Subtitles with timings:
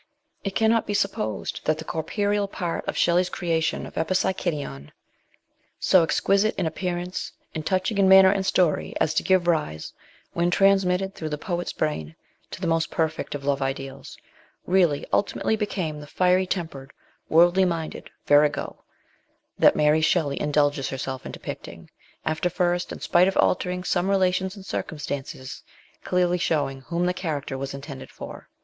[0.43, 4.89] It cannot be supposed that the corporeal part of Shelley's creation of JZpipsychidion
[5.79, 9.93] (so exquisite in appearance and touching in manner and story as to give rise,
[10.33, 12.15] when transmitted through the poet's brain,
[12.49, 14.17] to the most per fect of love ideals)
[14.65, 16.93] really ultimately became the fiery tempered
[17.29, 18.83] worldly minded virago
[19.59, 20.41] that Mary Shelley 192 MRS.
[20.41, 20.47] SHELLEY.
[20.47, 21.91] indulges herself in depicting,
[22.25, 25.61] after first, in spite of altering some relations and circumstances,
[26.03, 28.49] clearly showing whom the character was intended for.